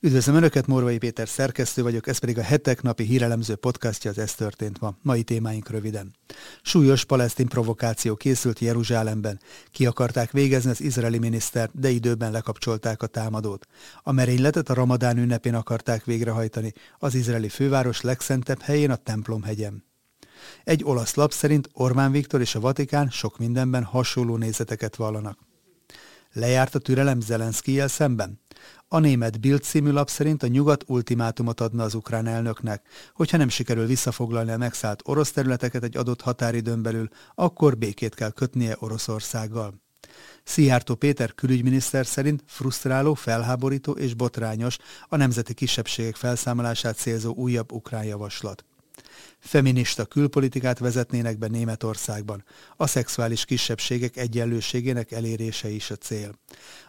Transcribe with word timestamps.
Üdvözlöm 0.00 0.36
Önöket, 0.36 0.66
Morvai 0.66 0.98
Péter 0.98 1.28
szerkesztő 1.28 1.82
vagyok, 1.82 2.06
ez 2.06 2.18
pedig 2.18 2.38
a 2.38 2.42
hetek 2.42 2.82
napi 2.82 3.04
hírelemző 3.04 3.54
podcastja 3.54 4.10
az 4.10 4.18
Ez 4.18 4.34
történt 4.34 4.80
ma. 4.80 4.94
Mai 5.02 5.22
témáink 5.22 5.70
röviden. 5.70 6.14
Súlyos 6.62 7.04
palesztin 7.04 7.46
provokáció 7.46 8.14
készült 8.16 8.58
Jeruzsálemben. 8.58 9.40
Ki 9.72 9.86
akarták 9.86 10.30
végezni 10.30 10.70
az 10.70 10.80
izraeli 10.80 11.18
miniszter, 11.18 11.70
de 11.72 11.88
időben 11.88 12.32
lekapcsolták 12.32 13.02
a 13.02 13.06
támadót. 13.06 13.66
A 14.02 14.12
merényletet 14.12 14.68
a 14.68 14.74
ramadán 14.74 15.18
ünnepén 15.18 15.54
akarták 15.54 16.04
végrehajtani, 16.04 16.72
az 16.98 17.14
izraeli 17.14 17.48
főváros 17.48 18.00
legszentebb 18.00 18.60
helyén 18.60 18.90
a 18.90 18.96
templomhegyen. 18.96 19.84
Egy 20.64 20.84
olasz 20.84 21.14
lap 21.14 21.32
szerint 21.32 21.68
Orbán 21.72 22.12
Viktor 22.12 22.40
és 22.40 22.54
a 22.54 22.60
Vatikán 22.60 23.08
sok 23.10 23.38
mindenben 23.38 23.84
hasonló 23.84 24.36
nézeteket 24.36 24.96
vallanak. 24.96 25.38
Lejárt 26.32 26.74
a 26.74 26.78
türelem 26.78 27.20
Zelenszkijel 27.20 27.88
szemben? 27.88 28.40
A 28.90 28.98
német 28.98 29.40
Bild 29.40 29.62
című 29.62 29.90
lap 29.90 30.08
szerint 30.08 30.42
a 30.42 30.46
nyugat 30.46 30.84
ultimátumot 30.86 31.60
adna 31.60 31.82
az 31.82 31.94
ukrán 31.94 32.26
elnöknek, 32.26 32.86
hogyha 33.12 33.36
nem 33.36 33.48
sikerül 33.48 33.86
visszafoglalni 33.86 34.50
a 34.50 34.56
megszállt 34.56 35.02
orosz 35.04 35.30
területeket 35.30 35.82
egy 35.82 35.96
adott 35.96 36.20
határidőn 36.20 36.82
belül, 36.82 37.08
akkor 37.34 37.78
békét 37.78 38.14
kell 38.14 38.30
kötnie 38.30 38.76
Oroszországgal. 38.78 39.74
Szijjártó 40.44 40.94
Péter 40.94 41.34
külügyminiszter 41.34 42.06
szerint 42.06 42.42
frusztráló, 42.46 43.14
felháborító 43.14 43.92
és 43.92 44.14
botrányos 44.14 44.76
a 45.08 45.16
nemzeti 45.16 45.54
kisebbségek 45.54 46.16
felszámolását 46.16 46.96
célzó 46.96 47.34
újabb 47.34 47.72
ukrán 47.72 48.04
javaslat 48.04 48.64
feminista 49.38 50.04
külpolitikát 50.04 50.78
vezetnének 50.78 51.38
be 51.38 51.46
Németországban. 51.46 52.44
A 52.76 52.86
szexuális 52.86 53.44
kisebbségek 53.44 54.16
egyenlőségének 54.16 55.12
elérése 55.12 55.68
is 55.68 55.90
a 55.90 55.96
cél. 55.96 56.34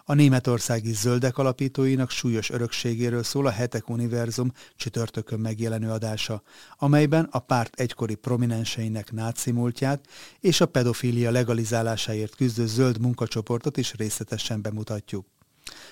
A 0.06 0.14
németországi 0.14 0.94
zöldek 0.94 1.38
alapítóinak 1.38 2.10
súlyos 2.10 2.50
örökségéről 2.50 3.24
szól 3.24 3.46
a 3.46 3.52
Hetek 3.52 3.90
Univerzum 3.90 4.52
csütörtökön 4.76 5.40
megjelenő 5.40 5.90
adása, 5.90 6.42
amelyben 6.78 7.28
a 7.32 7.40
párt 7.40 7.80
egykori 7.80 8.16
prominenseinek 8.16 9.12
náci 9.12 9.52
múltját 9.52 10.06
és 10.40 10.62
a 10.62 10.66
pedofília 10.66 11.32
legalizálásáért 11.32 12.36
küzdő 12.36 12.66
zöld 12.68 13.00
munkacsoportot 13.00 13.78
is 13.78 13.94
részletesen 13.94 14.62
bemutatjuk. 14.62 15.26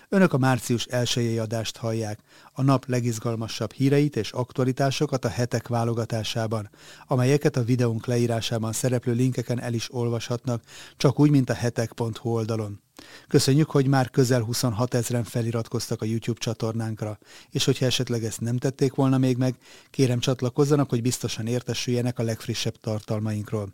Önök 0.09 0.33
a 0.33 0.37
március 0.37 0.85
elsőjei 0.85 1.37
adást 1.37 1.77
hallják, 1.77 2.19
a 2.53 2.61
nap 2.61 2.85
legizgalmasabb 2.87 3.71
híreit 3.71 4.15
és 4.15 4.31
aktualitásokat 4.31 5.25
a 5.25 5.29
hetek 5.29 5.67
válogatásában, 5.67 6.69
amelyeket 7.07 7.55
a 7.55 7.63
videónk 7.63 8.05
leírásában 8.05 8.73
szereplő 8.73 9.13
linkeken 9.13 9.61
el 9.61 9.73
is 9.73 9.93
olvashatnak, 9.93 10.61
csak 10.97 11.19
úgy, 11.19 11.29
mint 11.29 11.49
a 11.49 11.53
hetek.hu 11.53 12.29
oldalon. 12.29 12.81
Köszönjük, 13.27 13.69
hogy 13.69 13.87
már 13.87 14.09
közel 14.09 14.41
26 14.41 14.93
ezeren 14.93 15.23
feliratkoztak 15.23 16.01
a 16.01 16.05
YouTube 16.05 16.39
csatornánkra, 16.39 17.17
és 17.49 17.65
hogyha 17.65 17.85
esetleg 17.85 18.23
ezt 18.23 18.41
nem 18.41 18.57
tették 18.57 18.93
volna 18.93 19.17
még 19.17 19.37
meg, 19.37 19.55
kérem 19.89 20.19
csatlakozzanak, 20.19 20.89
hogy 20.89 21.01
biztosan 21.01 21.47
értesüljenek 21.47 22.19
a 22.19 22.23
legfrissebb 22.23 22.75
tartalmainkról. 22.75 23.73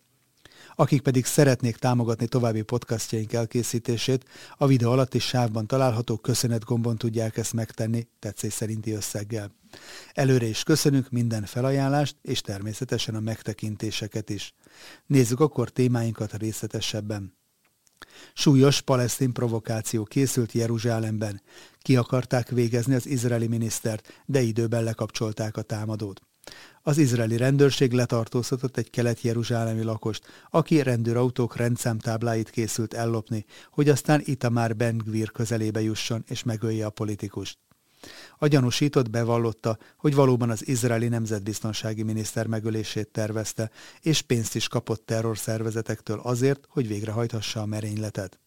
Akik 0.75 1.01
pedig 1.01 1.25
szeretnék 1.25 1.75
támogatni 1.75 2.27
további 2.27 2.61
podcastjaink 2.61 3.33
elkészítését, 3.33 4.25
a 4.57 4.67
videó 4.67 4.91
alatti 4.91 5.19
sávban 5.19 5.67
található 5.67 6.17
köszönet 6.17 6.63
gombon 6.63 6.97
tudják 6.97 7.37
ezt 7.37 7.53
megtenni 7.53 8.07
tetszés 8.19 8.53
szerinti 8.53 8.91
összeggel. 8.91 9.51
Előre 10.13 10.45
is 10.45 10.63
köszönünk 10.63 11.09
minden 11.09 11.45
felajánlást, 11.45 12.15
és 12.21 12.41
természetesen 12.41 13.15
a 13.15 13.19
megtekintéseket 13.19 14.29
is. 14.29 14.53
Nézzük 15.05 15.39
akkor 15.39 15.69
témáinkat 15.69 16.33
részletesebben. 16.33 17.37
Súlyos 18.33 18.81
palesztin 18.81 19.33
provokáció 19.33 20.03
készült 20.03 20.51
Jeruzsálemben. 20.51 21.41
Ki 21.77 21.95
akarták 21.95 22.49
végezni 22.49 22.95
az 22.95 23.07
izraeli 23.07 23.47
minisztert, 23.47 24.23
de 24.25 24.41
időben 24.41 24.83
lekapcsolták 24.83 25.57
a 25.57 25.61
támadót. 25.61 26.21
Az 26.85 26.97
izraeli 26.97 27.37
rendőrség 27.37 27.91
letartóztatott 27.91 28.77
egy 28.77 28.89
kelet-jeruzsálemi 28.89 29.83
lakost, 29.83 30.23
aki 30.49 30.81
rendőrautók 30.81 31.55
rendszámtábláit 31.55 32.49
készült 32.49 32.93
ellopni, 32.93 33.45
hogy 33.71 33.89
aztán 33.89 34.21
Itamár 34.23 34.75
Ben-Gvir 34.75 35.31
közelébe 35.31 35.81
jusson 35.81 36.23
és 36.27 36.43
megölje 36.43 36.85
a 36.85 36.89
politikust. 36.89 37.57
A 38.37 38.47
gyanúsított 38.47 39.09
bevallotta, 39.09 39.77
hogy 39.97 40.15
valóban 40.15 40.49
az 40.49 40.67
izraeli 40.67 41.07
nemzetbiztonsági 41.07 42.03
miniszter 42.03 42.47
megölését 42.47 43.07
tervezte, 43.07 43.71
és 44.01 44.21
pénzt 44.21 44.55
is 44.55 44.67
kapott 44.67 45.05
terrorszervezetektől 45.05 46.19
azért, 46.19 46.65
hogy 46.69 46.87
végrehajthassa 46.87 47.61
a 47.61 47.65
merényletet. 47.65 48.42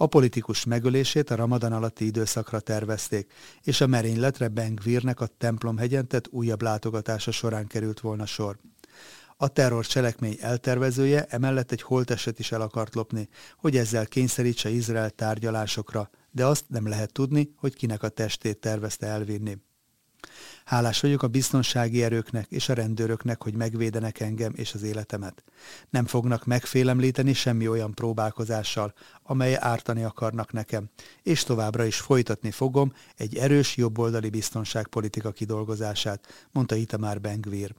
A 0.00 0.06
politikus 0.06 0.64
megölését 0.64 1.30
a 1.30 1.34
ramadan 1.34 1.72
alatti 1.72 2.04
időszakra 2.04 2.60
tervezték, 2.60 3.32
és 3.62 3.80
a 3.80 3.86
merényletre 3.86 4.48
Bengvirnek 4.48 5.20
a 5.20 5.26
templomhegyen 5.26 6.08
tett 6.08 6.28
újabb 6.30 6.62
látogatása 6.62 7.30
során 7.30 7.66
került 7.66 8.00
volna 8.00 8.26
sor. 8.26 8.58
A 9.36 9.48
terror 9.48 9.86
cselekmény 9.86 10.36
eltervezője 10.40 11.24
emellett 11.24 11.72
egy 11.72 11.82
holteset 11.82 12.38
is 12.38 12.52
el 12.52 12.60
akart 12.60 12.94
lopni, 12.94 13.28
hogy 13.56 13.76
ezzel 13.76 14.06
kényszerítse 14.06 14.68
Izrael 14.68 15.10
tárgyalásokra, 15.10 16.10
de 16.30 16.46
azt 16.46 16.64
nem 16.68 16.88
lehet 16.88 17.12
tudni, 17.12 17.54
hogy 17.56 17.74
kinek 17.74 18.02
a 18.02 18.08
testét 18.08 18.58
tervezte 18.58 19.06
elvinni. 19.06 19.58
Hálás 20.64 21.00
vagyok 21.00 21.22
a 21.22 21.28
biztonsági 21.28 22.02
erőknek 22.02 22.46
és 22.50 22.68
a 22.68 22.74
rendőröknek, 22.74 23.42
hogy 23.42 23.54
megvédenek 23.54 24.20
engem 24.20 24.52
és 24.54 24.74
az 24.74 24.82
életemet. 24.82 25.44
Nem 25.90 26.06
fognak 26.06 26.44
megfélemlíteni 26.44 27.32
semmi 27.32 27.68
olyan 27.68 27.94
próbálkozással, 27.94 28.94
amely 29.22 29.56
ártani 29.60 30.02
akarnak 30.02 30.52
nekem, 30.52 30.88
és 31.22 31.42
továbbra 31.42 31.84
is 31.84 31.96
folytatni 31.96 32.50
fogom 32.50 32.92
egy 33.16 33.36
erős 33.36 33.76
jobboldali 33.76 34.30
biztonságpolitika 34.30 35.32
kidolgozását, 35.32 36.48
mondta 36.52 36.74
Itamár 36.74 37.20
Bengvir. 37.20 37.74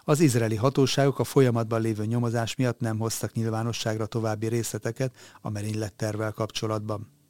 Az 0.00 0.20
izraeli 0.20 0.56
hatóságok 0.56 1.18
a 1.18 1.24
folyamatban 1.24 1.80
lévő 1.80 2.04
nyomozás 2.04 2.56
miatt 2.56 2.80
nem 2.80 2.98
hoztak 2.98 3.32
nyilvánosságra 3.32 4.06
további 4.06 4.46
részleteket 4.46 5.16
a 5.40 5.50
merénylettervel 5.50 6.32
kapcsolatban. 6.32 7.21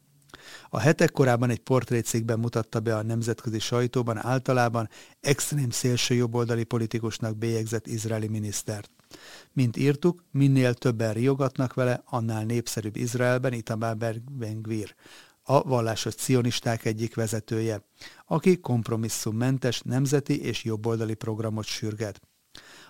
A 0.69 0.79
hetek 0.79 1.11
korábban 1.11 1.49
egy 1.49 1.59
portrécikben 1.59 2.39
mutatta 2.39 2.79
be 2.79 2.95
a 2.95 3.03
nemzetközi 3.03 3.59
sajtóban 3.59 4.17
általában 4.17 4.89
extrém 5.21 5.69
szélső 5.69 6.15
jobboldali 6.15 6.63
politikusnak 6.63 7.37
bélyegzett 7.37 7.87
izraeli 7.87 8.27
minisztert. 8.27 8.91
Mint 9.51 9.77
írtuk, 9.77 10.23
minél 10.31 10.73
többen 10.73 11.13
riogatnak 11.13 11.73
vele, 11.73 12.01
annál 12.05 12.43
népszerűbb 12.43 12.95
Izraelben 12.95 13.53
Itamar 13.53 13.97
Ben-Gvir, 14.31 14.95
a 15.43 15.61
vallásos 15.61 16.13
cionisták 16.13 16.85
egyik 16.85 17.15
vezetője, 17.15 17.85
aki 18.25 18.59
kompromisszummentes 18.59 19.81
nemzeti 19.81 20.41
és 20.41 20.63
jobboldali 20.63 21.13
programot 21.13 21.65
sürget. 21.65 22.21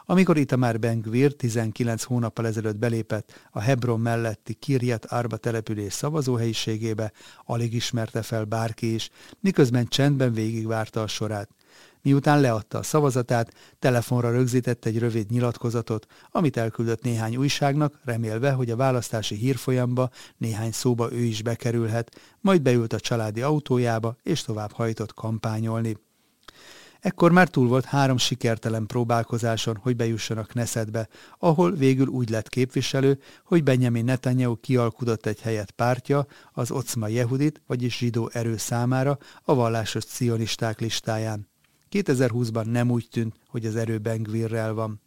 Amikor 0.05 0.37
Itamár 0.37 0.79
Ben-Gvir 0.79 1.33
19 1.33 2.03
hónappal 2.03 2.47
ezelőtt 2.47 2.77
belépett 2.77 3.47
a 3.51 3.59
Hebron 3.59 3.99
melletti 3.99 4.53
Kirjat 4.53 5.05
Arba 5.05 5.37
település 5.37 5.93
szavazóhelyiségébe, 5.93 7.11
alig 7.45 7.73
ismerte 7.73 8.21
fel 8.21 8.45
bárki 8.45 8.93
is, 8.93 9.09
miközben 9.39 9.87
csendben 9.87 10.33
végigvárta 10.33 11.01
a 11.01 11.07
sorát. 11.07 11.49
Miután 12.01 12.41
leadta 12.41 12.77
a 12.77 12.83
szavazatát, 12.83 13.53
telefonra 13.79 14.31
rögzített 14.31 14.85
egy 14.85 14.99
rövid 14.99 15.29
nyilatkozatot, 15.29 16.05
amit 16.31 16.57
elküldött 16.57 17.03
néhány 17.03 17.35
újságnak, 17.35 17.99
remélve, 18.03 18.51
hogy 18.51 18.69
a 18.69 18.75
választási 18.75 19.35
hírfolyamba 19.35 20.09
néhány 20.37 20.71
szóba 20.71 21.11
ő 21.11 21.19
is 21.19 21.41
bekerülhet, 21.41 22.19
majd 22.39 22.61
beült 22.61 22.93
a 22.93 22.99
családi 22.99 23.41
autójába, 23.41 24.15
és 24.23 24.41
tovább 24.41 24.71
hajtott 24.71 25.13
kampányolni. 25.13 25.97
Ekkor 27.03 27.31
már 27.31 27.47
túl 27.47 27.67
volt 27.67 27.85
három 27.85 28.17
sikertelen 28.17 28.85
próbálkozáson, 28.85 29.77
hogy 29.77 29.95
bejusson 29.95 30.37
a 30.37 30.43
Knessetbe, 30.43 31.07
ahol 31.39 31.71
végül 31.71 32.07
úgy 32.07 32.29
lett 32.29 32.49
képviselő, 32.49 33.19
hogy 33.45 33.63
Benjamin 33.63 34.05
Netanyahu 34.05 34.59
kialkudott 34.59 35.25
egy 35.25 35.41
helyet 35.41 35.71
pártja, 35.71 36.25
az 36.51 36.71
Ocma 36.71 37.07
Jehudit, 37.07 37.61
vagyis 37.67 37.97
zsidó 37.97 38.29
erő 38.33 38.57
számára 38.57 39.17
a 39.43 39.53
vallásos 39.55 40.03
cionisták 40.03 40.79
listáján. 40.79 41.47
2020-ban 41.91 42.65
nem 42.65 42.91
úgy 42.91 43.07
tűnt, 43.11 43.35
hogy 43.47 43.65
az 43.65 43.75
erő 43.75 43.97
Bengvirrel 43.97 44.73
van. 44.73 45.01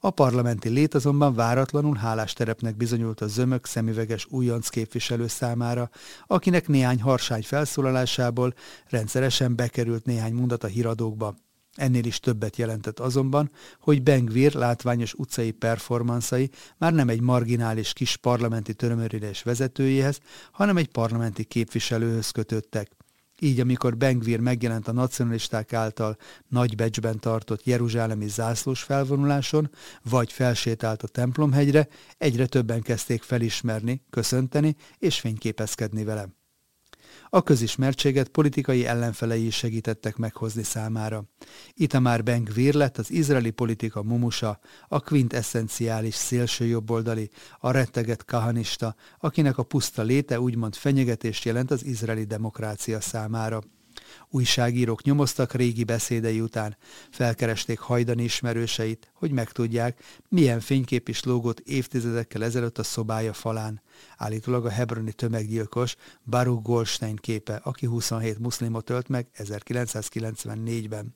A 0.00 0.10
parlamenti 0.10 0.68
lét 0.68 0.94
azonban 0.94 1.34
váratlanul 1.34 1.96
hálás 1.96 2.32
terepnek 2.32 2.76
bizonyult 2.76 3.20
a 3.20 3.26
zömök 3.26 3.66
szemüveges 3.66 4.26
újonc 4.30 4.68
képviselő 4.68 5.26
számára, 5.26 5.90
akinek 6.26 6.68
néhány 6.68 7.00
harsány 7.00 7.42
felszólalásából 7.42 8.54
rendszeresen 8.88 9.56
bekerült 9.56 10.04
néhány 10.04 10.32
mondat 10.32 10.64
a 10.64 10.66
híradókba. 10.66 11.34
Ennél 11.74 12.04
is 12.04 12.20
többet 12.20 12.56
jelentett 12.56 12.98
azonban, 12.98 13.50
hogy 13.80 14.02
Bengvir 14.02 14.54
látványos 14.54 15.14
utcai 15.14 15.50
performanszai 15.50 16.50
már 16.76 16.92
nem 16.92 17.08
egy 17.08 17.20
marginális 17.20 17.92
kis 17.92 18.16
parlamenti 18.16 18.74
törömörülés 18.74 19.42
vezetőjéhez, 19.42 20.20
hanem 20.52 20.76
egy 20.76 20.88
parlamenti 20.88 21.44
képviselőhöz 21.44 22.30
kötöttek. 22.30 22.96
Így, 23.40 23.60
amikor 23.60 23.96
Bengvir 23.96 24.40
megjelent 24.40 24.88
a 24.88 24.92
nacionalisták 24.92 25.72
által 25.72 26.16
nagy 26.48 26.74
becsben 26.74 27.20
tartott 27.20 27.64
jeruzsálemi 27.64 28.28
zászlós 28.28 28.82
felvonuláson, 28.82 29.70
vagy 30.02 30.32
felsétált 30.32 31.02
a 31.02 31.08
templomhegyre, 31.08 31.88
egyre 32.18 32.46
többen 32.46 32.82
kezdték 32.82 33.22
felismerni, 33.22 34.02
köszönteni 34.10 34.76
és 34.98 35.20
fényképezkedni 35.20 36.04
vele. 36.04 36.37
A 37.30 37.42
közismertséget 37.42 38.28
politikai 38.28 38.86
ellenfelei 38.86 39.46
is 39.46 39.56
segítettek 39.56 40.16
meghozni 40.16 40.62
számára. 40.62 41.24
Itamar 41.74 42.22
Ben 42.22 42.44
Gvir 42.44 42.74
lett 42.74 42.98
az 42.98 43.10
izraeli 43.10 43.50
politika 43.50 44.02
mumusa, 44.02 44.58
a 44.88 45.00
quintessenciális 45.00 46.14
szélsőjobboldali, 46.14 47.30
a 47.58 47.70
retteget 47.70 48.24
kahanista, 48.24 48.94
akinek 49.18 49.58
a 49.58 49.62
puszta 49.62 50.02
léte 50.02 50.40
úgymond 50.40 50.74
fenyegetést 50.74 51.44
jelent 51.44 51.70
az 51.70 51.84
izraeli 51.84 52.24
demokrácia 52.24 53.00
számára. 53.00 53.60
Újságírók 54.30 55.02
nyomoztak 55.02 55.52
régi 55.52 55.84
beszédei 55.84 56.40
után, 56.40 56.76
felkeresték 57.10 57.78
hajdani 57.78 58.22
ismerőseit, 58.22 59.10
hogy 59.14 59.30
megtudják, 59.30 60.02
milyen 60.28 60.60
fénykép 60.60 61.08
is 61.08 61.22
lógott 61.22 61.60
évtizedekkel 61.60 62.44
ezelőtt 62.44 62.78
a 62.78 62.82
szobája 62.82 63.32
falán. 63.32 63.82
Állítólag 64.16 64.66
a 64.66 64.70
hebroni 64.70 65.12
tömeggyilkos 65.12 65.96
Baruch 66.24 66.62
Goldstein 66.62 67.16
képe, 67.16 67.60
aki 67.62 67.86
27 67.86 68.38
muszlimot 68.38 68.90
ölt 68.90 69.08
meg 69.08 69.26
1994-ben. 69.36 71.14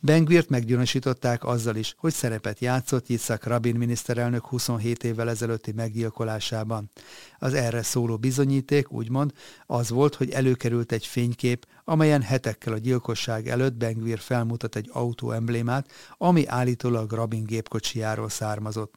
Bengvirt 0.00 0.48
meggyanúsították 0.48 1.44
azzal 1.44 1.76
is, 1.76 1.94
hogy 1.98 2.12
szerepet 2.12 2.58
játszott 2.58 3.08
Yitzhak 3.08 3.44
Rabin 3.44 3.76
miniszterelnök 3.76 4.46
27 4.46 5.04
évvel 5.04 5.28
ezelőtti 5.28 5.72
meggyilkolásában. 5.72 6.90
Az 7.38 7.54
erre 7.54 7.82
szóló 7.82 8.16
bizonyíték, 8.16 8.92
úgymond, 8.92 9.32
az 9.66 9.90
volt, 9.90 10.14
hogy 10.14 10.30
előkerült 10.30 10.92
egy 10.92 11.06
fénykép, 11.06 11.66
amelyen 11.84 12.22
hetekkel 12.22 12.72
a 12.72 12.78
gyilkosság 12.78 13.48
előtt 13.48 13.74
Bengvir 13.74 14.18
felmutat 14.18 14.76
egy 14.76 14.88
autó 14.92 15.30
emblémát, 15.30 15.90
ami 16.18 16.46
állítólag 16.46 17.12
Rabin 17.12 17.44
gépkocsijáról 17.44 18.28
származott. 18.28 18.94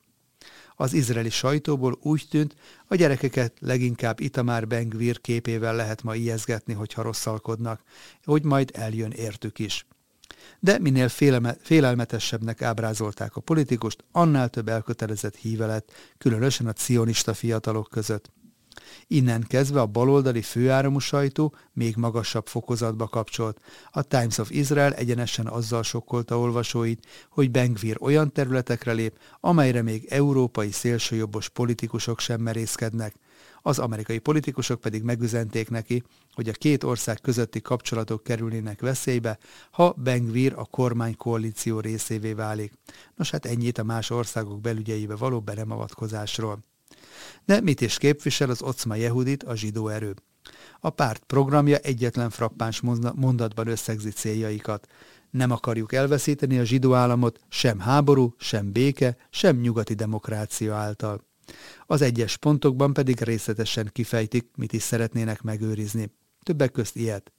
Az 0.75 0.94
izraeli 0.94 1.30
sajtóból 1.30 1.98
úgy 2.02 2.25
tűnt, 2.30 2.56
a 2.88 2.96
gyerekeket 2.96 3.54
leginkább 3.60 4.20
Itamár 4.20 4.68
Bengvir 4.68 5.22
képével 5.22 5.75
lehet 5.75 6.04
ma 6.04 6.16
ijeszgetni, 6.16 6.74
hogyha 6.74 7.02
rosszalkodnak, 7.02 7.81
hogy 8.24 8.44
majd 8.44 8.72
eljön 8.74 9.12
értük 9.12 9.60
is 9.60 9.86
de 10.60 10.80
minél 10.80 11.10
félelme, 11.10 11.56
félelmetesebbnek 11.62 12.62
ábrázolták 12.62 13.36
a 13.36 13.42
politikust, 13.42 14.04
annál 14.12 14.50
több 14.50 14.68
elkötelezett 14.68 15.36
híve 15.36 15.66
lett, 15.66 15.92
különösen 16.18 16.68
a 16.68 16.74
cionista 16.74 17.34
fiatalok 17.34 17.88
között. 17.90 18.32
Innen 19.08 19.46
kezdve 19.48 19.82
a 19.82 19.86
baloldali 19.86 20.42
főáramú 20.42 21.00
sajtó 21.00 21.56
még 21.74 21.96
magasabb 21.96 22.48
fokozatba 22.48 23.08
kapcsolt. 23.08 23.60
A 23.92 24.04
Times 24.04 24.38
of 24.38 24.50
Israel 24.50 24.94
egyenesen 24.94 25.48
azzal 25.48 25.84
sokkolta 25.84 26.40
olvasóit, 26.40 27.06
hogy 27.30 27.52
Bengvir 27.52 27.98
olyan 28.00 28.32
területekre 28.32 28.92
lép, 28.92 29.18
amelyre 29.40 29.82
még 29.82 30.06
európai 30.10 30.72
szélsőjobbos 30.72 31.50
politikusok 31.50 32.20
sem 32.20 32.42
merészkednek 32.42 33.16
az 33.62 33.80
amerikai 33.80 34.19
politikusok 34.19 34.80
pedig 34.80 35.04
megüzenték 35.04 35.69
neki, 35.69 36.04
hogy 36.33 36.50
a 36.50 36.51
két 36.51 36.83
ország 36.83 37.21
közötti 37.21 37.62
kapcsolatok 37.62 38.24
kerülnének 38.24 38.81
veszélybe, 38.81 39.38
ha 39.71 39.94
Bengvir 39.98 40.54
a 40.56 40.65
kormány 40.65 41.15
koalíció 41.15 41.80
részévé 41.80 42.33
válik. 42.33 42.74
Nos 43.15 43.31
hát 43.31 43.45
ennyit 43.45 43.77
a 43.77 43.83
más 43.83 44.09
országok 44.09 44.62
belügyeibe 44.62 45.15
való 45.15 45.42
beremavatkozásról. 45.42 46.59
De 47.45 47.62
mit 47.62 47.81
is 47.81 47.98
képvisel 47.98 48.50
az 48.50 48.62
Ocma 48.62 48.95
Jehudit, 48.95 49.44
a 49.44 49.56
zsidó 49.56 49.88
erő? 49.88 50.15
A 50.80 50.89
párt 50.89 51.24
programja 51.24 51.77
egyetlen 51.77 52.30
frappáns 52.30 52.81
mondatban 53.15 53.68
összegzi 53.68 54.10
céljaikat. 54.10 54.88
Nem 55.30 55.51
akarjuk 55.51 55.94
elveszíteni 55.94 56.60
a 56.60 56.63
zsidó 56.63 56.94
államot 56.94 57.39
sem 57.50 57.80
háború, 57.80 58.33
sem 58.38 58.71
béke, 58.71 59.18
sem 59.30 59.57
nyugati 59.57 59.94
demokrácia 59.94 60.75
által. 60.75 61.25
Az 61.86 62.02
egyes 62.02 62.38
pontokban 62.38 62.94
pedig 62.94 63.22
részletesen 63.22 63.90
kifejtik, 63.94 64.48
mit 64.56 64.74
is 64.74 64.82
szeretnének 64.82 65.42
megőrizni. 65.42 66.12
Többek 66.44 66.72
közt 66.72 66.96
ilyet. 66.96 67.32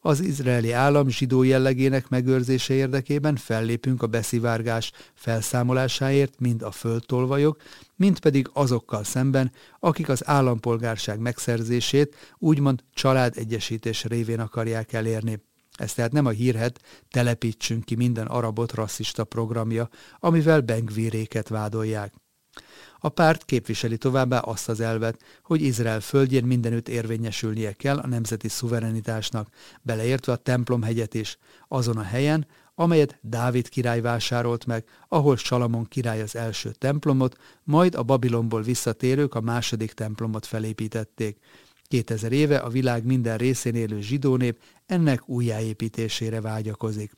Az 0.00 0.20
izraeli 0.20 0.72
állam 0.72 1.08
zsidó 1.08 1.42
jellegének 1.42 2.08
megőrzése 2.08 2.74
érdekében 2.74 3.36
fellépünk 3.36 4.02
a 4.02 4.06
beszivárgás 4.06 4.92
felszámolásáért 5.14 6.40
mind 6.40 6.62
a 6.62 6.70
földtolvajok, 6.70 7.60
mind 7.96 8.18
pedig 8.18 8.50
azokkal 8.52 9.04
szemben, 9.04 9.52
akik 9.78 10.08
az 10.08 10.28
állampolgárság 10.28 11.18
megszerzését 11.18 12.16
úgymond 12.38 12.84
családegyesítés 12.94 14.04
révén 14.04 14.40
akarják 14.40 14.92
elérni. 14.92 15.42
Ez 15.74 15.94
tehát 15.94 16.12
nem 16.12 16.26
a 16.26 16.30
hírhet 16.30 16.80
telepítsünk 17.10 17.84
ki 17.84 17.94
minden 17.94 18.26
arabot 18.26 18.72
rasszista 18.72 19.24
programja, 19.24 19.88
amivel 20.18 20.60
Bengvíréket 20.60 21.48
vádolják. 21.48 22.12
A 23.00 23.08
párt 23.08 23.44
képviseli 23.44 23.96
továbbá 23.96 24.38
azt 24.38 24.68
az 24.68 24.80
elvet, 24.80 25.22
hogy 25.42 25.62
Izrael 25.62 26.00
földjén 26.00 26.44
mindenütt 26.44 26.88
érvényesülnie 26.88 27.72
kell 27.72 27.98
a 27.98 28.06
nemzeti 28.06 28.48
szuverenitásnak, 28.48 29.48
beleértve 29.82 30.32
a 30.32 30.36
templomhegyet 30.36 31.14
is, 31.14 31.38
azon 31.68 31.96
a 31.96 32.02
helyen, 32.02 32.46
amelyet 32.74 33.18
Dávid 33.22 33.68
király 33.68 34.00
vásárolt 34.00 34.66
meg, 34.66 34.84
ahol 35.08 35.36
Salamon 35.36 35.84
király 35.84 36.22
az 36.22 36.36
első 36.36 36.70
templomot, 36.70 37.36
majd 37.64 37.94
a 37.94 38.02
Babilonból 38.02 38.62
visszatérők 38.62 39.34
a 39.34 39.40
második 39.40 39.92
templomot 39.92 40.46
felépítették. 40.46 41.38
2000 41.88 42.32
éve 42.32 42.56
a 42.56 42.68
világ 42.68 43.04
minden 43.04 43.36
részén 43.36 43.74
élő 43.74 44.00
zsidó 44.00 44.36
nép 44.36 44.62
ennek 44.86 45.28
újjáépítésére 45.28 46.40
vágyakozik. 46.40 47.12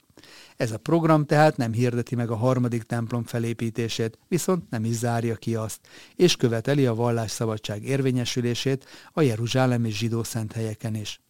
Ez 0.56 0.72
a 0.72 0.78
program 0.78 1.26
tehát 1.26 1.56
nem 1.56 1.72
hirdeti 1.72 2.14
meg 2.14 2.31
a 2.31 2.37
harmadik 2.37 2.82
templom 2.82 3.25
felépítését, 3.25 4.19
viszont 4.28 4.70
nem 4.70 4.84
is 4.84 4.94
zárja 4.94 5.37
ki 5.37 5.55
azt, 5.55 5.81
és 6.17 6.37
követeli 6.37 6.87
a 6.87 6.94
vallásszabadság 6.94 7.84
érvényesülését 7.84 8.84
a 9.12 9.20
jeruzsálemi 9.20 9.90
zsidó 9.90 10.22
szent 10.22 10.52
helyeken 10.52 10.94
is. 10.94 11.20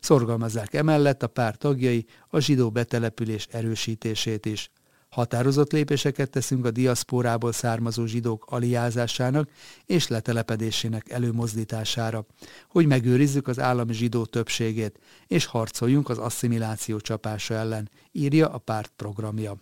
Szorgalmazzák 0.00 0.74
emellett 0.74 1.22
a 1.22 1.26
pár 1.26 1.56
tagjai 1.56 2.06
a 2.28 2.38
zsidó 2.38 2.70
betelepülés 2.70 3.46
erősítését 3.50 4.46
is. 4.46 4.70
Határozott 5.14 5.72
lépéseket 5.72 6.30
teszünk 6.30 6.64
a 6.64 6.70
diaszpórából 6.70 7.52
származó 7.52 8.04
zsidók 8.04 8.44
aliázásának 8.48 9.48
és 9.86 10.08
letelepedésének 10.08 11.10
előmozdítására, 11.10 12.26
hogy 12.68 12.86
megőrizzük 12.86 13.48
az 13.48 13.58
állami 13.58 13.92
zsidó 13.92 14.24
többségét, 14.24 14.98
és 15.26 15.44
harcoljunk 15.44 16.08
az 16.08 16.18
asszimiláció 16.18 16.98
csapása 16.98 17.54
ellen, 17.54 17.90
írja 18.12 18.48
a 18.48 18.58
párt 18.58 18.92
programja. 18.96 19.56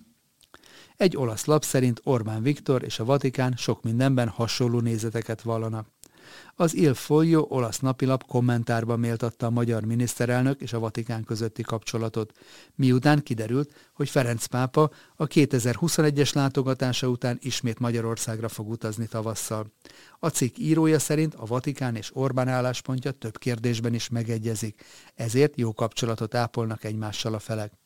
Egy 0.96 1.16
olasz 1.16 1.44
lap 1.44 1.64
szerint 1.64 2.00
Orbán 2.05 2.43
Viktor 2.43 2.82
és 2.82 2.98
a 2.98 3.05
Vatikán 3.05 3.55
sok 3.56 3.82
mindenben 3.82 4.28
hasonló 4.28 4.81
nézeteket 4.81 5.43
vallanak. 5.43 5.87
Az 6.55 6.75
Il 6.75 6.94
Foglio 6.94 7.46
olasz 7.49 7.79
napilap 7.79 8.26
kommentárban 8.26 8.99
méltatta 8.99 9.46
a 9.46 9.50
magyar 9.50 9.84
miniszterelnök 9.84 10.61
és 10.61 10.73
a 10.73 10.79
Vatikán 10.79 11.25
közötti 11.25 11.62
kapcsolatot, 11.62 12.32
miután 12.75 13.23
kiderült, 13.23 13.91
hogy 13.93 14.08
Ferenc 14.08 14.46
pápa 14.46 14.91
a 15.17 15.27
2021-es 15.27 16.34
látogatása 16.34 17.08
után 17.08 17.39
ismét 17.41 17.79
Magyarországra 17.79 18.48
fog 18.48 18.69
utazni 18.69 19.06
tavasszal. 19.06 19.72
A 20.19 20.29
cikk 20.29 20.58
írója 20.58 20.98
szerint 20.98 21.34
a 21.34 21.46
Vatikán 21.46 21.96
és 21.96 22.10
Orbán 22.15 22.48
álláspontja 22.48 23.10
több 23.10 23.39
kérdésben 23.39 23.94
is 23.94 24.08
megegyezik, 24.08 24.82
ezért 25.15 25.58
jó 25.58 25.72
kapcsolatot 25.72 26.34
ápolnak 26.34 26.84
egymással 26.84 27.34
a 27.34 27.39
felek. 27.39 27.81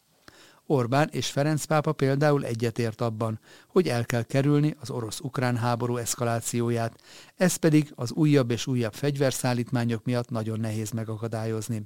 Orbán 0.66 1.08
és 1.12 1.30
Ferenc 1.30 1.64
pápa 1.64 1.92
például 1.92 2.44
egyetért 2.44 3.00
abban, 3.00 3.40
hogy 3.68 3.88
el 3.88 4.04
kell 4.04 4.22
kerülni 4.22 4.76
az 4.80 4.90
orosz-ukrán 4.90 5.56
háború 5.56 5.96
eszkalációját, 5.96 7.00
ez 7.36 7.56
pedig 7.56 7.92
az 7.94 8.12
újabb 8.12 8.50
és 8.50 8.66
újabb 8.66 8.94
fegyverszállítmányok 8.94 10.04
miatt 10.04 10.30
nagyon 10.30 10.60
nehéz 10.60 10.90
megakadályozni. 10.90 11.82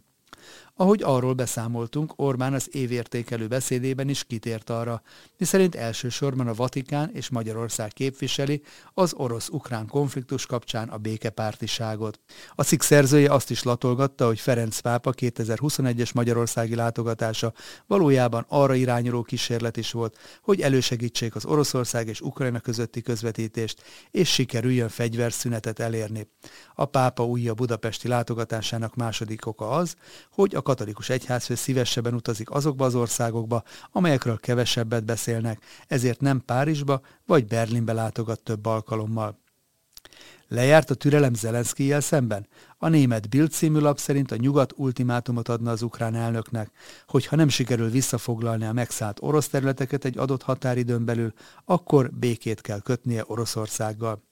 Ahogy 0.80 1.02
arról 1.02 1.32
beszámoltunk, 1.32 2.12
Orbán 2.16 2.54
az 2.54 2.68
évértékelő 2.72 3.46
beszédében 3.46 4.08
is 4.08 4.24
kitért 4.24 4.70
arra, 4.70 5.02
miszerint 5.38 5.74
elsősorban 5.74 6.46
a 6.46 6.54
Vatikán 6.54 7.10
és 7.12 7.28
Magyarország 7.28 7.92
képviseli 7.92 8.62
az 8.94 9.14
orosz-ukrán 9.14 9.86
konfliktus 9.86 10.46
kapcsán 10.46 10.88
a 10.88 10.96
békepártiságot. 10.96 12.20
A 12.54 12.62
cikk 12.62 12.80
szerzője 12.80 13.32
azt 13.32 13.50
is 13.50 13.62
latolgatta, 13.62 14.26
hogy 14.26 14.40
Ferenc 14.40 14.78
pápa 14.78 15.12
2021-es 15.16 16.14
magyarországi 16.14 16.74
látogatása 16.74 17.52
valójában 17.86 18.44
arra 18.48 18.74
irányuló 18.74 19.22
kísérlet 19.22 19.76
is 19.76 19.92
volt, 19.92 20.18
hogy 20.42 20.60
elősegítsék 20.60 21.34
az 21.34 21.44
Oroszország 21.44 22.08
és 22.08 22.20
Ukrajna 22.20 22.60
közötti 22.60 23.02
közvetítést, 23.02 23.82
és 24.10 24.32
sikerüljön 24.32 24.88
fegyverszünetet 24.88 25.78
elérni. 25.78 26.28
A 26.74 26.84
pápa 26.84 27.26
újabb 27.26 27.56
budapesti 27.56 28.08
látogatásának 28.08 28.94
második 28.94 29.46
oka 29.46 29.70
az, 29.70 29.94
hogy 30.30 30.54
a 30.54 30.68
katolikus 30.70 31.08
egyházfő 31.08 31.54
szívesebben 31.54 32.14
utazik 32.14 32.50
azokba 32.50 32.84
az 32.84 32.94
országokba, 32.94 33.62
amelyekről 33.92 34.38
kevesebbet 34.38 35.04
beszélnek, 35.04 35.62
ezért 35.86 36.20
nem 36.20 36.44
Párizsba 36.44 37.00
vagy 37.26 37.46
Berlinbe 37.46 37.92
látogat 37.92 38.40
több 38.42 38.66
alkalommal. 38.66 39.38
Lejárt 40.48 40.90
a 40.90 40.94
türelem 40.94 41.34
Zelenszkijel 41.34 42.00
szemben? 42.00 42.46
A 42.78 42.88
német 42.88 43.28
Bild 43.28 43.50
című 43.50 43.78
lap 43.78 43.98
szerint 43.98 44.32
a 44.32 44.36
nyugat 44.36 44.72
ultimátumot 44.76 45.48
adna 45.48 45.70
az 45.70 45.82
ukrán 45.82 46.14
elnöknek, 46.14 46.70
hogy 47.06 47.26
ha 47.26 47.36
nem 47.36 47.48
sikerül 47.48 47.90
visszafoglalni 47.90 48.64
a 48.64 48.72
megszállt 48.72 49.18
orosz 49.20 49.48
területeket 49.48 50.04
egy 50.04 50.18
adott 50.18 50.42
határidőn 50.42 51.04
belül, 51.04 51.32
akkor 51.64 52.10
békét 52.10 52.60
kell 52.60 52.80
kötnie 52.80 53.24
Oroszországgal. 53.26 54.22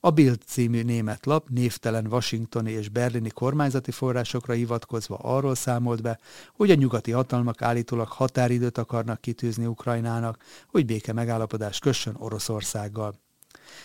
A 0.00 0.10
Bild 0.10 0.40
című 0.46 0.82
német 0.82 1.26
lap 1.26 1.48
névtelen 1.48 2.06
washingtoni 2.06 2.70
és 2.70 2.88
berlini 2.88 3.30
kormányzati 3.30 3.90
forrásokra 3.90 4.52
hivatkozva 4.52 5.16
arról 5.16 5.54
számolt 5.54 6.02
be, 6.02 6.18
hogy 6.54 6.70
a 6.70 6.74
nyugati 6.74 7.10
hatalmak 7.10 7.62
állítólag 7.62 8.08
határidőt 8.08 8.78
akarnak 8.78 9.20
kitűzni 9.20 9.66
Ukrajnának, 9.66 10.42
hogy 10.66 10.86
béke 10.86 11.12
megállapodást 11.12 11.80
kössön 11.80 12.14
Oroszországgal. 12.18 13.24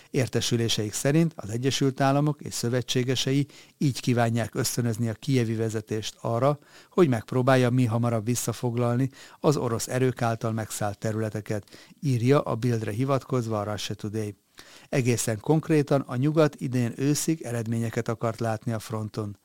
Értesüléseik 0.10 0.94
szerint 0.94 1.34
az 1.36 1.50
Egyesült 1.50 2.02
Államok 2.02 2.42
és 2.42 2.54
szövetségesei 2.54 3.48
így 3.78 4.00
kívánják 4.00 4.56
ösztönözni 4.56 5.10
a 5.10 5.14
kievi 5.14 5.56
vezetést 5.56 6.18
arra, 6.22 6.60
hogy 6.90 7.08
megpróbálja 7.08 7.70
mi 7.70 7.86
hamarabb 7.86 8.26
visszafoglalni 8.26 9.10
az 9.40 9.58
orosz 9.58 9.88
erők 9.88 10.22
által 10.22 10.52
megszállt 10.52 10.98
területeket, 10.98 11.66
írja 12.00 12.42
a 12.42 12.56
Bildre 12.56 12.92
hivatkozva 12.92 13.60
a 13.60 13.72
Russia 13.72 13.96
Today. 13.96 14.41
Egészen 14.90 15.40
konkrétan 15.40 16.02
a 16.02 16.16
nyugat 16.16 16.56
idén 16.56 16.94
őszig 16.96 17.42
eredményeket 17.42 18.08
akart 18.08 18.40
látni 18.40 18.72
a 18.72 18.80
fronton. 18.80 19.38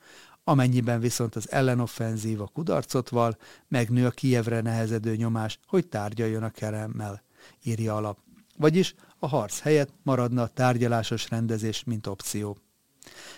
Amennyiben 0.44 1.00
viszont 1.00 1.36
az 1.36 1.50
ellenoffenzíva 1.50 2.46
kudarcot 2.46 3.08
val, 3.08 3.36
megnő 3.68 4.06
a 4.06 4.10
Kievre 4.10 4.60
nehezedő 4.60 5.16
nyomás, 5.16 5.58
hogy 5.66 5.88
tárgyaljon 5.88 6.42
a 6.42 6.50
keremmel, 6.50 7.22
írja 7.62 7.96
alap. 7.96 8.18
Vagyis 8.58 8.94
a 9.18 9.26
harc 9.26 9.60
helyett 9.60 9.92
maradna 10.02 10.42
a 10.42 10.48
tárgyalásos 10.48 11.30
rendezés, 11.30 11.84
mint 11.84 12.06
opció. 12.06 12.58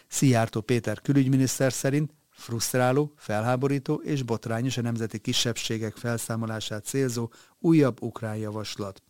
Szijjártó 0.09 0.61
Péter 0.61 1.01
külügyminiszter 1.01 1.73
szerint 1.73 2.13
frusztráló, 2.31 3.13
felháborító 3.17 3.95
és 3.95 4.23
botrányos 4.23 4.77
a 4.77 4.83
nemzeti 4.83 5.19
kisebbségek 5.19 5.97
felszámolását 5.97 6.85
célzó 6.85 7.31
újabb 7.59 8.03
ukrán 8.03 8.37
javaslat. 8.37 9.03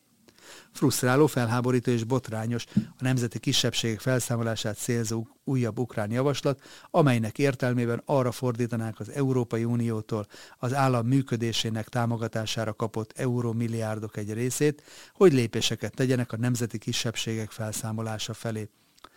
Frusztráló, 0.73 1.26
felháborító 1.26 1.90
és 1.90 2.05
botrányos 2.05 2.64
a 2.75 3.02
nemzeti 3.02 3.38
kisebbségek 3.38 4.00
felszámolását 4.00 4.76
célzó 4.76 5.26
újabb 5.45 5.78
ukrán 5.78 6.11
javaslat, 6.11 6.62
amelynek 6.90 7.38
értelmében 7.38 8.02
arra 8.05 8.33
fordítanák 8.33 9.00
az 9.00 9.11
Európai 9.11 9.64
Uniótól 9.64 10.26
az 10.59 10.75
állam 10.75 11.07
működésének 11.07 11.88
támogatására 11.88 12.73
kapott 12.73 13.12
eurómilliárdok 13.19 14.17
egy 14.17 14.33
részét, 14.33 14.83
hogy 15.12 15.33
lépéseket 15.33 15.95
tegyenek 15.95 16.33
a 16.33 16.37
nemzeti 16.37 16.78
kisebbségek 16.78 17.50
felszámolása 17.50 18.35
felé 18.35 18.69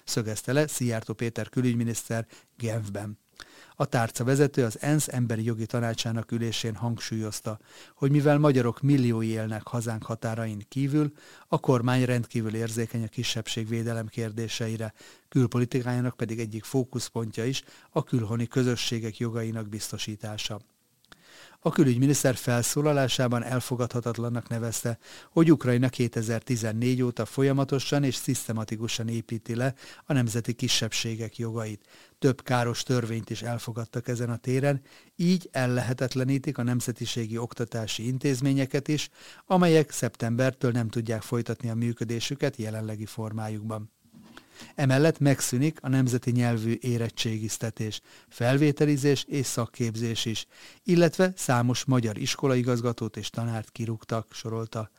szögezte 0.04 0.54
le 0.54 0.68
Szijjártó 0.68 1.14
Péter 1.14 1.50
külügyminiszter 1.50 2.28
Genfben. 2.58 3.20
A 3.82 3.86
tárca 3.86 4.24
vezető 4.24 4.64
az 4.64 4.82
ENSZ 4.82 5.08
emberi 5.08 5.44
jogi 5.44 5.66
tanácsának 5.66 6.32
ülésén 6.32 6.76
hangsúlyozta, 6.76 7.60
hogy 7.96 8.12
mivel 8.12 8.38
magyarok 8.38 8.82
milliói 8.82 9.28
élnek 9.28 9.68
hazánk 9.68 10.04
határain 10.04 10.66
kívül, 10.70 11.12
a 11.48 11.60
kormány 11.60 12.06
rendkívül 12.06 12.56
érzékeny 12.56 13.04
a 13.04 13.08
kisebbségvédelem 13.08 14.08
kérdéseire, 14.08 14.94
külpolitikájának 15.30 16.16
pedig 16.16 16.40
egyik 16.40 16.64
fókuszpontja 16.64 17.46
is 17.46 17.64
a 17.90 18.04
külhoni 18.04 18.48
közösségek 18.48 19.18
jogainak 19.18 19.70
biztosítása. 19.70 20.60
A 21.64 21.70
külügyminiszter 21.70 22.36
felszólalásában 22.36 23.44
elfogadhatatlannak 23.44 24.48
nevezte, 24.48 24.98
hogy 25.32 25.52
Ukrajna 25.52 25.90
2014 25.90 27.02
óta 27.02 27.26
folyamatosan 27.26 28.04
és 28.04 28.16
szisztematikusan 28.16 29.08
építi 29.08 29.56
le 29.56 29.74
a 30.06 30.14
nemzeti 30.14 30.54
kisebbségek 30.54 31.38
jogait. 31.38 31.88
Több 32.20 32.42
káros 32.44 32.84
törvényt 32.84 33.30
is 33.30 33.42
elfogadtak 33.42 34.08
ezen 34.08 34.30
a 34.30 34.38
téren, 34.38 34.82
így 35.16 35.50
ellehetetlenítik 35.52 36.58
a 36.58 36.64
nemzetiségi 36.64 37.38
oktatási 37.38 38.08
intézményeket 38.08 38.88
is, 38.88 39.10
amelyek 39.46 39.92
szeptembertől 39.92 40.72
nem 40.72 40.90
tudják 40.90 41.22
folytatni 41.22 41.70
a 41.70 41.76
működésüket 41.76 42.56
jelenlegi 42.56 43.06
formájukban. 43.06 43.92
Emellett 44.76 45.20
megszűnik 45.20 45.78
a 45.82 45.90
nemzeti 45.90 46.32
nyelvű 46.32 46.78
érettségiztetés, 46.82 48.02
felvételizés 48.30 49.26
és 49.28 49.46
szakképzés 49.46 50.26
is, 50.26 50.46
illetve 50.84 51.34
számos 51.36 51.86
magyar 51.86 52.18
iskolaigazgatót 52.18 53.18
és 53.18 53.30
tanárt 53.30 53.72
kirúgtak, 53.72 54.28
sorolta. 54.34 54.92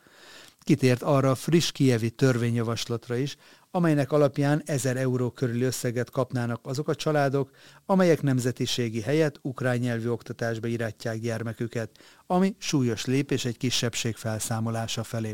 Kitért 0.59 1.01
arra 1.01 1.29
a 1.29 1.35
friss 1.35 1.71
kievi 1.71 2.09
törvényjavaslatra 2.09 3.15
is, 3.15 3.35
amelynek 3.71 4.11
alapján 4.11 4.61
1000 4.65 4.97
euró 4.97 5.29
körüli 5.29 5.63
összeget 5.63 6.09
kapnának 6.09 6.59
azok 6.63 6.87
a 6.87 6.95
családok, 6.95 7.51
amelyek 7.85 8.21
nemzetiségi 8.21 9.01
helyett 9.01 9.39
ukrán 9.41 9.77
nyelvű 9.77 10.07
oktatásba 10.09 10.67
iratják 10.67 11.19
gyermeküket, 11.19 11.89
ami 12.27 12.55
súlyos 12.57 13.05
lépés 13.05 13.45
egy 13.45 13.57
kisebbség 13.57 14.15
felszámolása 14.15 15.03
felé. 15.03 15.33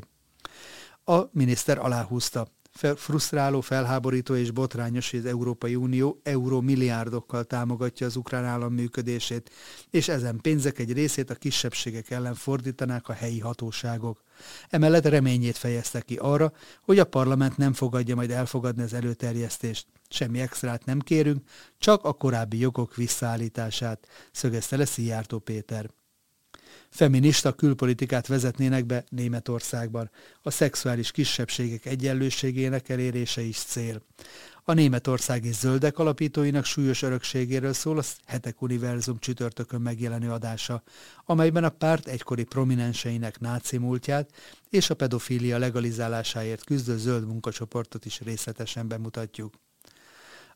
A 1.05 1.21
miniszter 1.31 1.77
aláhúzta, 1.77 2.48
frusztráló, 2.95 3.62
felháborító 3.62 4.36
és 4.36 4.51
botrányos, 4.51 5.12
hogy 5.12 5.19
az 5.19 5.25
Európai 5.25 5.75
Unió 5.75 6.19
euromilliárdokkal 6.24 7.43
támogatja 7.43 8.05
az 8.05 8.15
ukrán 8.15 8.45
állam 8.45 8.74
működését, 8.74 9.51
és 9.89 10.07
ezen 10.07 10.39
pénzek 10.41 10.79
egy 10.79 10.93
részét 10.93 11.29
a 11.29 11.36
kisebbségek 11.36 12.09
ellen 12.09 12.36
fordítanák 12.36 13.09
a 13.09 13.13
helyi 13.13 13.39
hatóságok. 13.39 14.24
Emellett 14.69 15.05
reményét 15.05 15.57
fejezte 15.57 16.01
ki 16.01 16.15
arra, 16.15 16.53
hogy 16.81 17.00
a 17.00 17.05
parlament 17.05 17.57
nem 17.57 17.74
fogadja 17.74 18.15
majd 18.15 18.31
elfogadni 18.31 18.83
az 18.83 18.93
előterjesztést. 18.93 19.88
Semmi 20.09 20.39
extrát 20.39 20.86
nem 20.86 21.00
kérünk, 21.00 21.43
csak 21.77 22.03
a 22.03 22.13
korábbi 22.13 22.59
jogok 22.59 22.95
visszaállítását, 22.95 24.07
szögezte 24.31 24.77
le 24.77 24.86
Szijjártó 24.86 25.39
Péter 25.39 25.89
feminista 26.89 27.53
külpolitikát 27.53 28.27
vezetnének 28.27 28.86
be 28.86 29.03
Németországban. 29.10 30.12
A 30.41 30.51
szexuális 30.51 31.12
kisebbségek 31.12 31.86
egyenlőségének 31.86 32.89
elérése 32.89 33.41
is 33.41 33.58
cél. 33.58 34.01
A 34.63 34.74
németországi 34.74 35.51
zöldek 35.51 35.98
alapítóinak 35.98 36.65
súlyos 36.65 37.01
örökségéről 37.01 37.74
szól 37.74 37.98
a 37.98 38.03
Hetek 38.25 38.62
Univerzum 38.62 39.19
csütörtökön 39.19 39.81
megjelenő 39.81 40.31
adása, 40.31 40.84
amelyben 41.25 41.63
a 41.63 41.69
párt 41.69 42.08
egykori 42.08 42.43
prominenseinek 42.43 43.39
náci 43.39 43.77
múltját 43.77 44.29
és 44.69 44.89
a 44.89 44.96
pedofília 44.96 45.58
legalizálásáért 45.58 46.63
küzdő 46.63 46.98
zöld 46.98 47.27
munkacsoportot 47.27 48.05
is 48.05 48.19
részletesen 48.19 48.88
bemutatjuk. 48.88 49.53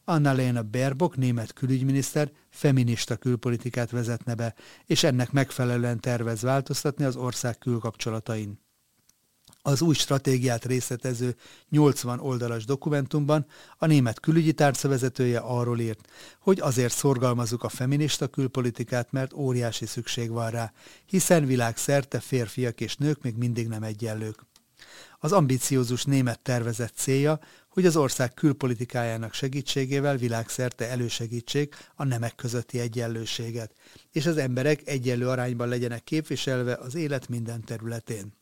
Annalena 0.06 0.64
Baerbock, 0.64 1.18
német 1.18 1.54
külügyminiszter, 1.54 2.32
feminista 2.50 3.16
külpolitikát 3.16 3.92
vezetne 3.92 4.36
be, 4.36 4.56
és 4.86 5.04
ennek 5.04 5.32
megfelelően 5.32 6.00
tervez 6.00 6.42
változtatni 6.42 7.04
az 7.04 7.16
ország 7.16 7.58
külkapcsolatain. 7.58 8.62
Az 9.66 9.82
új 9.82 9.94
stratégiát 9.94 10.66
részletező 10.66 11.36
80 11.70 12.20
oldalas 12.20 12.66
dokumentumban 12.66 13.46
a 13.78 13.86
német 13.86 14.20
külügyi 14.20 14.54
tárca 14.54 14.88
vezetője 14.88 15.40
arról 15.40 15.80
írt, 15.80 16.08
hogy 16.40 16.60
azért 16.60 16.94
szorgalmazunk 16.94 17.64
a 17.64 17.70
feminista 17.70 18.28
külpolitikát, 18.28 19.12
mert 19.12 19.34
óriási 19.34 19.86
szükség 19.86 20.30
van 20.30 20.50
rá, 20.50 20.74
hiszen 21.06 21.46
világszerte 21.46 22.20
férfiak 22.20 22.82
és 22.82 22.96
nők 22.96 23.22
még 23.22 23.36
mindig 23.36 23.68
nem 23.68 23.84
egyenlők. 23.84 24.46
Az 25.20 25.32
ambiciózus 25.32 26.04
német 26.04 26.40
tervezett 26.40 26.94
célja, 26.96 27.40
hogy 27.74 27.86
az 27.86 27.98
ország 27.98 28.34
külpolitikájának 28.34 29.34
segítségével 29.34 30.18
világszerte 30.18 30.90
elősegítsék 30.90 31.76
a 31.96 32.04
nemek 32.04 32.36
közötti 32.36 32.80
egyenlőséget, 32.80 33.74
és 34.12 34.26
az 34.26 34.38
emberek 34.38 34.88
egyenlő 34.88 35.30
arányban 35.30 35.68
legyenek 35.68 36.04
képviselve 36.04 36.74
az 36.74 36.96
élet 36.96 37.30
minden 37.30 37.64
területén. 37.64 38.34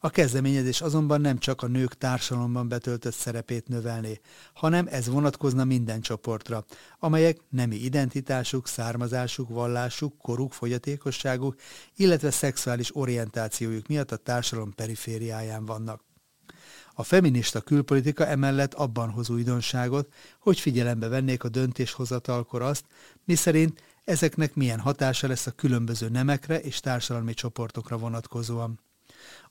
A 0.00 0.10
kezdeményezés 0.10 0.80
azonban 0.80 1.20
nem 1.20 1.38
csak 1.38 1.62
a 1.62 1.66
nők 1.66 1.94
társadalomban 1.94 2.68
betöltött 2.68 3.14
szerepét 3.14 3.68
növelné, 3.68 4.20
hanem 4.54 4.86
ez 4.90 5.08
vonatkozna 5.08 5.64
minden 5.64 6.00
csoportra, 6.00 6.64
amelyek 6.98 7.40
nemi 7.48 7.76
identitásuk, 7.76 8.68
származásuk, 8.68 9.48
vallásuk, 9.48 10.18
koruk, 10.18 10.52
fogyatékosságuk, 10.52 11.54
illetve 11.96 12.30
szexuális 12.30 12.96
orientációjuk 12.96 13.86
miatt 13.86 14.12
a 14.12 14.16
társadalom 14.16 14.74
perifériáján 14.74 15.64
vannak. 15.64 16.07
A 16.98 17.02
feminista 17.02 17.60
külpolitika 17.60 18.26
emellett 18.26 18.74
abban 18.74 19.10
hoz 19.10 19.30
újdonságot, 19.30 20.12
hogy 20.38 20.60
figyelembe 20.60 21.08
vennék 21.08 21.44
a 21.44 21.48
döntéshozatalkor 21.48 22.62
azt, 22.62 22.84
miszerint 23.24 23.82
ezeknek 24.04 24.54
milyen 24.54 24.80
hatása 24.80 25.26
lesz 25.26 25.46
a 25.46 25.50
különböző 25.50 26.08
nemekre 26.08 26.60
és 26.60 26.80
társadalmi 26.80 27.34
csoportokra 27.34 27.98
vonatkozóan. 27.98 28.80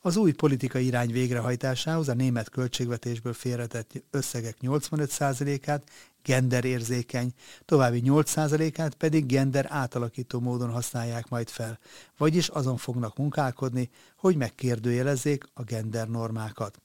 Az 0.02 0.16
új 0.16 0.32
politikai 0.32 0.86
irány 0.86 1.12
végrehajtásához 1.12 2.10
a 2.10 2.14
német 2.14 2.50
költségvetésből 2.50 3.34
félretett 3.34 4.04
összegek 4.12 4.58
85%-át 4.62 5.90
genderérzékeny, 6.24 7.34
további 7.66 8.02
8%-át 8.06 8.96
pedig 8.96 9.26
gender 9.26 9.66
átalakító 9.70 10.40
módon 10.40 10.72
használják 10.72 11.30
majd 11.30 11.50
fel, 11.50 11.80
vagyis 12.18 12.48
azon 12.48 12.78
fognak 12.78 13.18
munkálkodni, 13.18 13.90
hogy 14.18 14.36
megkérdőjelezzék 14.36 15.44
a 15.54 15.64
gender 15.64 16.08
normákat. 16.08 16.82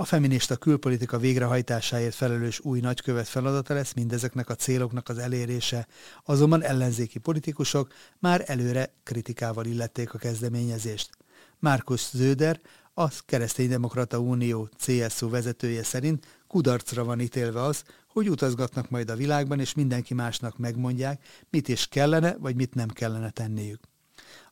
A 0.00 0.04
feminista 0.04 0.56
külpolitika 0.56 1.18
végrehajtásáért 1.18 2.14
felelős 2.14 2.60
új 2.60 2.80
nagykövet 2.80 3.28
feladata 3.28 3.74
lesz 3.74 3.92
mindezeknek 3.92 4.48
a 4.48 4.54
céloknak 4.54 5.08
az 5.08 5.18
elérése, 5.18 5.86
azonban 6.24 6.62
ellenzéki 6.62 7.18
politikusok 7.18 7.92
már 8.18 8.44
előre 8.46 8.92
kritikával 9.02 9.64
illették 9.64 10.14
a 10.14 10.18
kezdeményezést. 10.18 11.10
Márkus 11.58 12.08
Zöder, 12.12 12.60
a 12.94 13.08
Kereszténydemokrata 13.26 14.18
Unió 14.18 14.68
CSU 14.76 15.28
vezetője 15.28 15.82
szerint 15.82 16.26
kudarcra 16.46 17.04
van 17.04 17.20
ítélve 17.20 17.62
az, 17.62 17.84
hogy 18.08 18.30
utazgatnak 18.30 18.90
majd 18.90 19.10
a 19.10 19.16
világban, 19.16 19.60
és 19.60 19.74
mindenki 19.74 20.14
másnak 20.14 20.58
megmondják, 20.58 21.24
mit 21.50 21.68
is 21.68 21.86
kellene, 21.86 22.36
vagy 22.36 22.56
mit 22.56 22.74
nem 22.74 22.88
kellene 22.88 23.30
tenniük. 23.30 23.87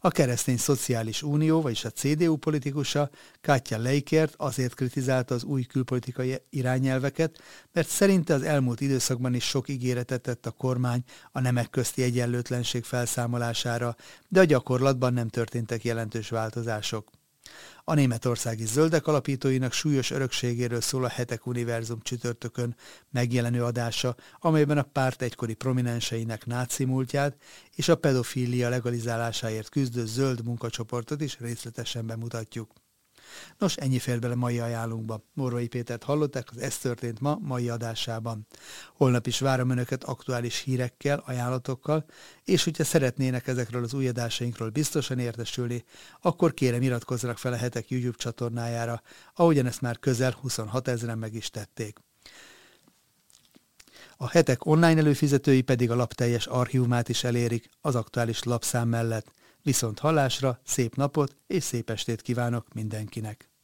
A 0.07 0.11
Keresztény 0.11 0.57
Szociális 0.57 1.23
Unió, 1.23 1.61
vagyis 1.61 1.85
a 1.85 1.91
CDU 1.91 2.37
politikusa 2.37 3.11
Katja 3.41 3.79
Leikert 3.79 4.35
azért 4.37 4.75
kritizálta 4.75 5.35
az 5.35 5.45
új 5.45 5.63
külpolitikai 5.63 6.43
irányelveket, 6.51 7.43
mert 7.73 7.89
szerinte 7.89 8.35
az 8.35 8.43
elmúlt 8.43 8.81
időszakban 8.81 9.35
is 9.35 9.45
sok 9.45 9.69
ígéretet 9.69 10.21
tett 10.21 10.47
a 10.47 10.51
kormány 10.51 11.03
a 11.33 11.41
nemek 11.41 11.71
közti 11.71 12.03
egyenlőtlenség 12.03 12.85
felszámolására, 12.85 13.97
de 14.29 14.41
a 14.41 14.45
gyakorlatban 14.45 15.13
nem 15.13 15.29
történtek 15.29 15.85
jelentős 15.85 16.29
változások. 16.29 17.11
A 17.85 17.95
németországi 17.95 18.67
zöldek 18.67 19.07
alapítóinak 19.07 19.73
súlyos 19.73 20.11
örökségéről 20.11 20.81
szól 20.81 21.05
a 21.05 21.09
Hetek 21.09 21.47
Univerzum 21.47 22.01
csütörtökön 22.01 22.77
megjelenő 23.11 23.65
adása, 23.65 24.17
amelyben 24.39 24.79
a 24.79 24.83
párt 24.83 25.23
egykori 25.23 25.55
prominenseinek 25.55 26.47
náci 26.47 26.85
múltját 26.85 27.37
és 27.75 27.89
a 27.89 27.97
pedofília 27.97 28.69
legalizálásáért 28.69 29.69
küzdő 29.69 30.07
zöld 30.07 30.45
munkacsoportot 30.45 31.21
is 31.21 31.39
részletesen 31.39 32.07
bemutatjuk. 32.07 32.73
Nos, 33.59 33.77
ennyi 33.77 33.99
fér 33.99 34.19
bele 34.19 34.35
mai 34.35 34.59
ajánlunkba. 34.59 35.25
Morvai 35.35 35.69
Pétert 35.69 36.03
hallották, 36.03 36.49
az 36.51 36.59
Ez 36.59 36.79
történt 36.79 37.21
ma 37.21 37.39
mai 37.41 37.69
adásában. 37.69 38.47
Holnap 38.95 39.27
is 39.27 39.39
várom 39.41 39.71
Önöket 39.71 40.05
aktuális 40.05 40.61
hírekkel, 40.61 41.23
ajánlatokkal, 41.27 42.05
és 42.45 42.65
hogyha 42.65 42.85
szeretnének 42.85 43.47
ezekről 43.47 43.85
az 43.85 43.95
új 43.95 44.09
adásainkról 44.09 44.69
biztosan 44.69 45.19
értesülni, 45.19 45.85
akkor 46.21 46.55
kérem 46.55 46.83
iratkozzanak 46.83 47.39
fel 47.39 47.53
a 47.53 47.57
hetek 47.57 47.91
YouTube 47.91 48.17
csatornájára, 48.17 49.03
ahogyan 49.35 49.67
ezt 49.67 49.81
már 49.81 49.99
közel 49.99 50.37
26 50.41 50.89
ezeren 50.89 51.19
meg 51.19 51.35
is 51.35 51.51
tették. 51.51 51.99
A 54.17 54.29
hetek 54.29 54.67
online 54.67 55.01
előfizetői 55.01 55.63
pedig 55.63 55.91
a 55.91 55.95
lap 55.95 56.13
teljes 56.13 56.47
archívumát 56.47 57.09
is 57.09 57.25
elérik 57.25 57.69
az 57.81 57.95
aktuális 57.95 58.43
lapszám 58.43 58.89
mellett. 58.89 59.33
Viszont 59.67 59.99
hallásra, 59.99 60.61
szép 60.65 60.95
napot 60.97 61.37
és 61.47 61.63
szép 61.63 61.91
estét 61.91 62.23
kívánok 62.23 62.75
mindenkinek! 62.75 63.56